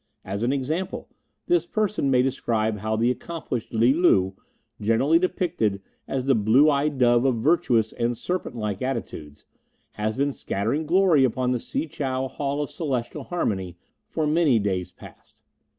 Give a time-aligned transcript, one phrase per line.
[0.25, 1.09] As an example,
[1.45, 4.35] this person may describe how the accomplished Li Lu,
[4.81, 9.45] generally depicted as the Blue eyed Dove of Virtuous and Serpent like Attitudes,
[9.91, 13.77] has been scattering glory upon the Si chow Hall of Celestial Harmony
[14.07, 15.43] for many days past.